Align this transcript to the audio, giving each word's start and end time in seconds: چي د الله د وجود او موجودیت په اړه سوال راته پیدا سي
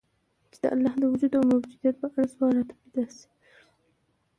چي 0.51 0.57
د 0.63 0.65
الله 0.73 0.93
د 0.99 1.03
وجود 1.11 1.31
او 1.37 1.43
موجودیت 1.51 1.95
په 1.99 2.07
اړه 2.11 2.25
سوال 2.33 2.53
راته 2.59 2.73
پیدا 2.81 3.03
سي 3.17 3.27